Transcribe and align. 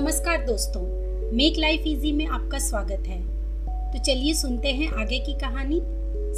नमस्कार 0.00 0.44
दोस्तों, 0.46 0.82
make 1.36 1.54
life 1.58 1.82
easy 1.86 2.12
में 2.12 2.26
आपका 2.26 2.58
स्वागत 2.58 3.02
है। 3.06 3.22
तो 3.92 3.98
चलिए 3.98 4.34
सुनते 4.34 4.68
हैं 4.68 4.88
आगे 4.88 5.18
की 5.18 5.32
कहानी, 5.32 5.80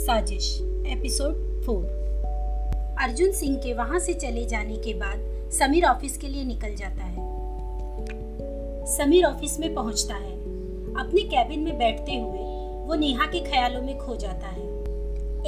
साजिश, 0.04 0.58
एपिसोड 0.62 1.62
फोर। 1.64 1.84
अर्जुन 3.00 3.32
सिंह 3.32 3.56
के 3.56 3.74
वहाँ 3.74 3.98
से 3.98 4.14
चले 4.14 4.44
जाने 4.46 4.76
के 4.76 4.94
बाद 4.94 5.50
समीर 5.52 5.84
ऑफ़िस 5.84 6.18
के 6.18 6.28
लिए 6.28 6.44
निकल 6.44 6.74
जाता 6.74 7.04
है। 7.04 7.16
समीर 8.86 9.24
ऑफ़िस 9.24 9.60
में 9.60 9.74
पहुँचता 9.74 10.14
है। 10.14 10.34
अपने 10.94 11.22
कैबिन 11.22 11.60
में 11.60 11.78
बैठते 11.78 12.16
हुए 12.16 12.38
वो 12.86 12.94
नेहा 12.94 13.26
के 13.26 13.40
ख्यालों 13.40 13.82
में 13.82 13.98
खो 13.98 14.16
जाता 14.16 14.46
है। 14.46 14.66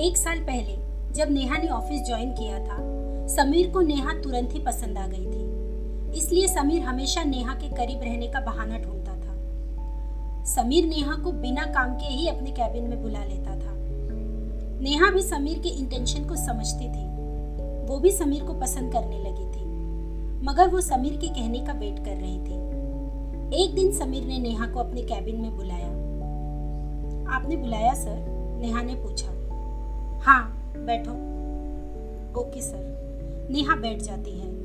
एक 0.06 0.16
साल 0.16 0.38
पहले, 0.38 0.76
जब 1.12 1.30
नेहा 1.30 1.56
ने 1.56 1.68
ऑफ़िस 1.68 2.06
ज्वाइन 2.06 2.30
किया 2.30 2.58
था, 2.58 2.78
समीर 3.26 3.70
को 3.70 3.80
नेहा 3.80 4.12
तुरंत 4.12 4.54
ही 4.54 4.58
पसंद 4.58 4.98
आ 4.98 5.06
गई 5.06 5.26
थी। 5.26 5.43
इसलिए 6.14 6.48
समीर 6.48 6.82
हमेशा 6.82 7.24
नेहा 7.24 7.54
के 7.54 7.68
करीब 7.68 8.02
रहने 8.02 8.26
का 8.26 8.40
बहाना 8.40 8.78
ढूंढता 8.78 9.12
था। 9.12 10.44
समीर 10.44 10.84
नेहा 10.84 11.14
को 11.14 11.32
बिना 11.32 11.62
काम 11.62 11.94
के 11.94 12.06
ही 12.06 12.28
अपने 12.28 12.50
कैबिन 12.50 12.84
में 12.84 13.02
बुला 13.02 13.24
लेता 13.24 13.50
था। 13.50 13.74
नेहा 14.80 15.10
भी 15.10 15.22
समीर 15.22 15.58
के 15.58 15.68
इंटेंशन 15.68 16.24
को 16.24 16.36
समझती 16.36 16.88
थी। 16.88 17.06
वो 17.86 17.98
भी 17.98 18.10
समीर 18.10 18.44
को 18.44 18.54
पसंद 18.54 18.92
करने 18.92 19.18
लगी 19.18 19.46
थी। 19.52 19.64
मगर 20.46 20.68
वो 20.68 20.80
समीर 20.80 21.16
के 21.16 21.28
कहने 21.28 21.58
का 21.58 21.72
वेट 21.72 21.98
कर 21.98 22.16
रही 22.16 22.38
थी। 22.38 22.64
एक 23.64 23.74
दिन 23.74 23.92
समीर 23.92 24.24
ने 24.24 24.38
नेहा 24.38 24.66
को 24.66 24.80
अपने 24.80 25.02
कैबिन 25.02 25.40
में 25.40 25.56
बुलाया। 25.56 25.88
आपने 27.36 27.56
बुलाया 27.56 27.94
सर 27.94 28.26
नेहा 28.60 28.82
ने 28.82 28.94
पूछा। 28.94 29.28
हाँ 30.22 30.72
बैठो। 30.76 31.12
ओके 32.40 32.60
सर 32.62 33.48
नेहा 33.50 33.76
बैठ 33.76 34.02
जाती 34.02 34.30
है। 34.30 34.63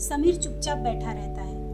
समीर 0.00 0.36
चुपचाप 0.36 0.78
बैठा 0.78 1.12
रहता 1.12 1.42
है। 1.42 1.64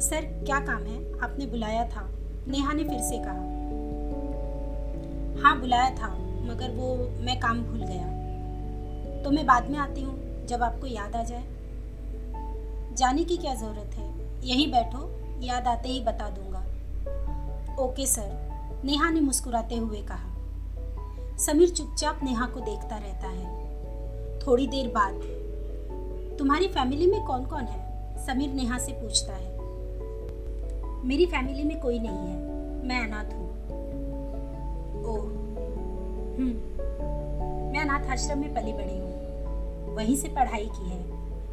सर, 0.00 0.44
क्या 0.46 0.60
काम 0.60 0.84
है? 0.84 1.18
आपने 1.20 1.46
बुलाया 1.46 1.88
था। 1.88 2.10
नेहा 2.48 2.72
ने 2.72 2.84
फिर 2.84 3.00
से 3.00 3.18
कहा। 3.18 3.52
हाँ 5.42 5.60
बुलाया 5.60 5.90
था, 5.90 6.08
मगर 6.18 6.70
वो, 6.70 7.10
मैं 7.24 7.40
काम 7.40 7.62
भूल 7.62 7.84
गया। 7.84 8.04
तो 9.22 9.30
मैं 9.30 9.46
बाद 9.46 9.70
में 9.70 9.78
आती 9.78 10.02
हूँ, 10.02 10.46
जब 10.46 10.62
आपको 10.62 10.86
याद 10.86 11.16
आ 11.16 11.22
जाए। 11.22 11.44
जाने 12.94 13.24
की 13.24 13.36
क्या 13.36 13.54
ज़रूरत 13.54 13.90
है? 13.94 14.14
यहीं 14.48 14.72
बैठो, 14.72 15.20
याद 15.42 15.66
आते 15.66 15.88
ही 15.88 16.00
बता 16.00 16.30
दूँगा। 16.30 16.58
ओके, 17.82 18.06
सर, 18.06 18.52
नेहा 18.84 19.10
ने 19.10 19.20
मुस्कुराते 19.20 19.76
हुए 19.76 20.02
कहा। 20.02 20.32
समीर 21.38 21.68
चुपचाप 21.68 22.20
नेहा 22.22 22.46
को 22.46 22.60
देखता 22.60 22.96
रहता 22.96 23.28
है। 23.28 23.62
थोड़ी 24.38 24.66
देर 24.66 24.88
बाद 24.88 25.41
तुम्हारी 26.42 26.68
फैमिली 26.68 27.06
में 27.06 27.24
कौन 27.24 27.44
कौन 27.44 27.64
है? 27.64 28.16
समीर 28.26 28.50
नेहा 28.50 28.78
से 28.78 28.92
पूछता 28.92 29.32
है। 29.32 29.58
मेरी 31.04 31.26
फैमिली 31.26 31.64
में 31.64 31.80
कोई 31.80 31.98
नहीं 31.98 32.16
है। 32.16 32.36
मैं 32.84 33.04
अनाथ 33.04 33.24
हूँ। 33.24 33.50
हम्म। 36.36 36.82
मैं 37.72 37.80
अनाथ 37.80 38.10
आश्रम 38.10 38.38
में 38.38 38.54
पली 38.54 38.72
बड़ी 38.72 38.98
हूँ। 38.98 39.12
वहीं 39.94 40.16
से 40.16 40.28
पढ़ाई 40.28 40.66
की 40.66 40.90
है 40.90 41.02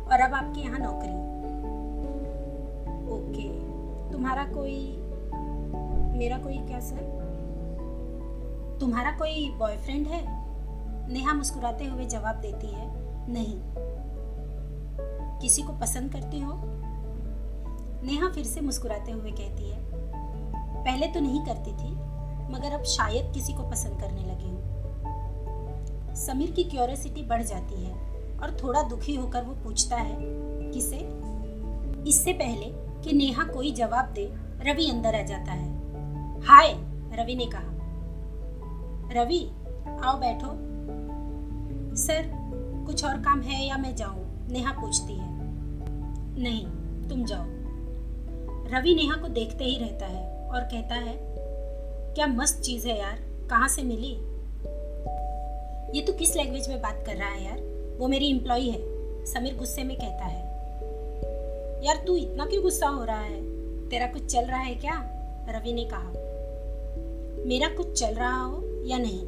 और 0.05 0.19
अब 0.19 0.33
आपके 0.33 0.61
यहाँ 0.61 0.79
नौकरी। 0.79 1.13
ओके, 3.11 3.49
तुम्हारा 4.11 4.43
कोई, 4.43 4.97
मेरा 6.17 6.37
कोई 6.37 6.57
क्या 6.57 6.79
सर? 6.79 7.19
तुम्हारा 8.79 9.11
कोई 9.11 9.55
बॉयफ्रेंड 9.57 10.07
है? 10.07 10.47
नेहा 11.13 11.33
मुस्कुराते 11.33 11.85
हुए 11.85 12.05
जवाब 12.05 12.35
देती 12.35 12.67
है, 12.67 12.91
नहीं। 13.33 13.88
किसी 15.41 15.61
को 15.61 15.73
पसंद 15.73 16.11
करती 16.11 16.39
हो? 16.39 16.53
नेहा 18.03 18.29
फिर 18.29 18.45
से 18.45 18.61
मुस्कुराते 18.61 19.11
हुए 19.11 19.31
कहती 19.31 19.69
है, 19.69 19.77
पहले 20.83 21.07
तो 21.07 21.19
नहीं 21.19 21.41
करती 21.45 21.71
थी, 21.73 21.91
मगर 22.53 22.71
अब 22.71 22.83
शायद 22.83 23.33
किसी 23.33 23.53
को 23.53 23.63
पसंद 23.63 24.01
करने 24.01 24.21
लगी 24.21 24.49
हूँ। 24.49 26.15
समीर 26.15 26.51
की 26.51 26.63
क्यूरियोसिटी 26.63 27.21
बढ़ 27.21 27.43
जाती 27.43 27.83
है 27.83 27.93
और 28.39 28.57
थोड़ा 28.63 28.81
दुखी 28.81 29.15
होकर 29.15 29.43
वो 29.43 29.53
पूछता 29.53 29.95
है, 29.95 30.17
किसे? 30.71 30.97
इससे 32.09 32.33
पहले 32.33 32.71
कि 33.03 33.13
नेहा 33.13 33.43
कोई 33.43 33.71
जवाब 33.71 34.05
दे, 34.05 34.25
रवि 34.61 34.89
अंदर 34.89 35.15
आ 35.15 35.21
जाता 35.21 35.51
है। 35.51 35.69
हाय, 36.41 36.73
रवि 37.13 37.35
ने 37.35 37.45
कहा। 37.45 37.69
रवि, 39.11 39.39
आओ 40.03 40.17
बैठो। 40.19 40.49
सर, 41.95 42.31
कुछ 42.85 43.05
और 43.05 43.17
काम 43.17 43.41
है 43.41 43.65
या 43.65 43.77
मैं 43.77 43.95
जाऊँ? 43.95 44.47
नेहा 44.49 44.71
पूछती 44.71 45.15
है। 45.15 45.28
नहीं, 46.39 46.65
तुम 47.09 47.25
जाओ। 47.25 47.43
रवि 48.71 48.95
नेहा 48.95 49.15
को 49.15 49.27
देखते 49.27 49.63
ही 49.63 49.77
रहता 49.79 50.05
है 50.05 50.47
और 50.47 50.61
कहता 50.61 50.95
है, 50.95 51.15
क्या 52.15 52.27
मस्त 52.27 52.61
चीज़ 52.61 52.87
है 52.87 52.99
यार, 52.99 53.19
कहाँ 53.49 53.67
से 53.67 53.83
मिली? 53.83 54.11
ये 55.97 56.05
तो 56.05 56.13
किस 56.13 56.35
लैंग्वेज 56.35 56.69
में 56.69 56.81
बात 56.81 57.03
कर 57.05 57.15
रहा 57.15 57.29
है 57.29 57.45
यार? 57.45 57.59
वो 57.97 58.07
मेरी 58.07 58.29
एम्प्लॉय 58.29 58.61
है, 58.61 58.79
समीर 59.25 59.57
गुस्से 59.57 59.83
में 59.83 59.97
कहता 59.97 60.25
है। 60.25 60.41
यार, 61.85 62.03
तू 62.07 62.15
इतना 62.15 62.45
क्यों 62.45 62.63
गुस्सा 62.63 62.87
हो 62.87 63.03
रहा 63.03 63.21
है? 63.21 63.41
तेरा 63.89 64.07
कुछ 64.07 64.25
चल 64.25 64.45
रहा 64.45 64.59
है 64.59 64.75
क्या? 64.75 65.09
रवि 65.49 65.73
ने 65.73 65.85
कहा। 65.85 66.09
मेरा 67.45 67.67
कुछ 67.67 67.99
चल 67.99 68.13
रहा 68.13 68.43
हो 68.43 68.85
या 68.85 68.97
नहीं, 68.97 69.21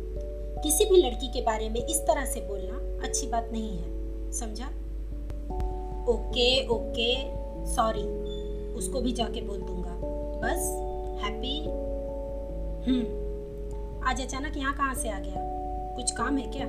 किसी 0.61 0.85
भी 0.85 0.97
लड़की 0.97 1.27
के 1.27 1.41
बारे 1.41 1.69
में 1.69 1.85
इस 1.85 1.97
तरह 1.97 2.25
से 2.25 2.41
बोलना 2.41 3.07
अच्छी 3.07 3.27
बात 3.27 3.49
नहीं 3.51 3.77
है, 3.77 4.31
समझा? 4.31 4.69
ओके 6.09 6.67
ओके 6.67 7.15
सॉरी 7.65 8.03
उसको 8.73 9.01
भी 9.01 9.11
जाके 9.11 9.41
बोल 9.41 9.61
दूँगा। 9.61 9.97
बस 10.43 10.67
हैप्पी 11.23 11.59
हम्म 12.85 14.07
आज 14.07 14.21
अचानक 14.21 14.57
यहाँ 14.57 14.75
कहाँ 14.77 14.95
से 14.95 15.09
आ 15.09 15.19
गया? 15.19 15.33
कुछ 15.95 16.11
काम 16.11 16.37
है 16.37 16.47
क्या? 16.47 16.65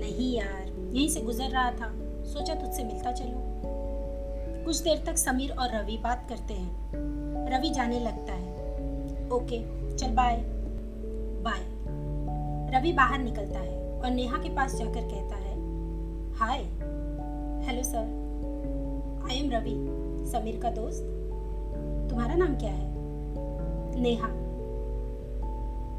नहीं 0.00 0.36
यार, 0.36 0.90
यहीं 0.92 1.08
से 1.08 1.20
गुजर 1.20 1.48
रहा 1.48 1.70
था। 1.70 1.92
सोचा 2.24 2.54
तुझसे 2.54 2.84
मिलता 2.84 3.12
चलो। 3.12 3.52
कुछ 4.64 4.76
देर 4.76 5.02
तक 5.06 5.16
समीर 5.16 5.50
और 5.50 5.76
रवि 5.76 5.98
बात 5.98 6.26
करते 6.28 6.54
हैं। 6.54 6.92
रवि 7.50 7.70
जाने 7.70 8.00
लगता 8.00 8.32
है। 8.32 8.52
ओके, 9.30 9.58
चल 9.96 10.06
बाय 10.06 10.36
बाय 11.44 11.60
रवि 12.76 12.92
बाहर 12.92 13.18
निकलता 13.18 13.58
है 13.58 14.00
और 14.00 14.10
नेहा 14.10 14.38
के 14.38 14.48
पास 14.48 14.74
जाकर 14.74 15.00
कहता 15.00 15.36
है 15.36 15.56
hi 16.34 16.58
hello 17.62 17.82
sir 17.82 19.26
I 19.30 19.36
am 19.36 19.50
Ravi 19.50 19.74
Sameer 20.30 20.60
का 20.62 20.70
दोस्त। 20.70 21.02
तुम्हारा 22.10 22.34
नाम 22.34 22.54
क्या 22.56 22.70
है? 22.70 22.94
नेहा। 24.00 24.28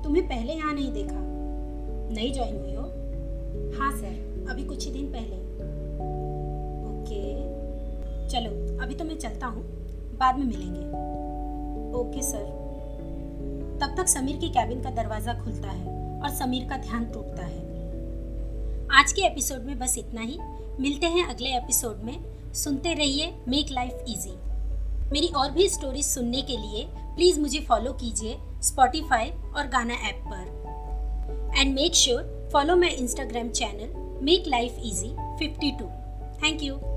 तुम्हें 0.03 0.27
पहले 0.27 0.53
यहाँ 0.53 0.73
नहीं 0.73 0.91
देखा। 0.93 1.19
नहीं 2.13 2.33
ज्वाइन 2.33 2.57
हुई 2.57 2.73
हो? 2.73 2.83
हाँ 3.79 3.91
सर 3.91 4.47
अभी 4.49 4.63
कुछ 4.63 4.87
ही 4.87 4.93
दिन 4.93 5.05
पहले। 5.05 5.37
ओके। 6.89 7.23
चलो, 8.29 8.83
अभी 8.83 8.95
तो 8.95 9.03
मैं 9.03 9.17
चलता 9.17 9.47
हूँ। 9.47 9.63
बाद 10.17 10.37
में 10.37 10.45
मिलेंगे। 10.45 10.87
ओके 11.99 12.21
सर 12.21 12.43
तब 13.81 13.95
तक 13.97 14.07
समीर 14.07 14.35
के 14.35 14.49
कैबिन 14.49 14.81
का 14.81 14.89
दरवाज़ा 14.89 15.33
खुलता 15.33 15.69
है 15.69 16.21
और 16.21 16.29
समीर 16.29 16.69
का 16.69 16.77
ध्यान 16.77 17.05
टूटता 17.05 17.43
है। 17.43 17.61
आज 18.99 19.11
के 19.11 19.21
एपिसोड 19.21 19.61
में 19.61 19.79
बस 19.79 19.97
इतना 19.97 20.21
ही। 20.21 20.37
मिलते 20.79 21.07
हैं 21.07 21.25
अगले 21.25 21.49
एपिसोड 21.49 21.97
में। 21.97 22.53
सुनते 22.53 22.93
रहिए 22.93 23.33
मेक 23.47 23.67
लाइफ 23.71 23.93
इजी 24.07 24.33
मेरी 25.11 25.27
और 25.27 25.51
भी 25.51 25.69
स्टोरीज 25.69 26.05
सुनने 26.05 26.41
के 26.41 26.57
लिए 26.57 26.87
प्लीज़ 26.91 27.39
मुझे 27.39 27.59
फॉलो 27.59 27.93
कीजिए 27.93 28.37
स्पॉटिफाई 28.61 29.29
और 29.29 29.67
गाना 29.67 29.93
ऐप 29.93 30.23
पर। 30.27 31.53
And 31.57 31.75
make 31.75 31.95
sure 31.95 32.49
follow 32.53 32.75
my 32.75 32.89
Instagram 32.89 33.49
channel 33.49 34.19
make 34.25 34.43
life 34.47 34.77
easy 34.79 35.15
52 35.37 35.89
thank 36.43 36.63
you 36.63 36.92